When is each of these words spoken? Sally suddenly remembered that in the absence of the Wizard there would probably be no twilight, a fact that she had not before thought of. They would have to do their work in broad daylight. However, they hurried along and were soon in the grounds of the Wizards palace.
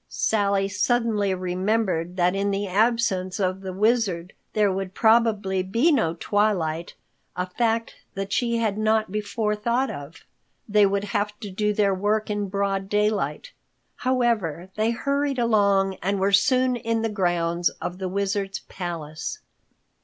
Sally 0.09 0.67
suddenly 0.67 1.31
remembered 1.35 2.17
that 2.17 2.33
in 2.33 2.49
the 2.49 2.65
absence 2.67 3.39
of 3.39 3.61
the 3.61 3.71
Wizard 3.71 4.33
there 4.53 4.71
would 4.71 4.95
probably 4.95 5.61
be 5.61 5.91
no 5.91 6.15
twilight, 6.19 6.95
a 7.35 7.45
fact 7.47 7.93
that 8.15 8.33
she 8.33 8.57
had 8.57 8.79
not 8.79 9.11
before 9.11 9.55
thought 9.55 9.91
of. 9.91 10.25
They 10.67 10.87
would 10.87 11.03
have 11.03 11.39
to 11.41 11.51
do 11.51 11.71
their 11.71 11.93
work 11.93 12.31
in 12.31 12.49
broad 12.49 12.89
daylight. 12.89 13.51
However, 13.97 14.71
they 14.73 14.89
hurried 14.89 15.37
along 15.37 15.97
and 16.01 16.19
were 16.19 16.31
soon 16.31 16.75
in 16.75 17.03
the 17.03 17.07
grounds 17.07 17.69
of 17.69 17.99
the 17.99 18.09
Wizards 18.09 18.61
palace. 18.67 19.37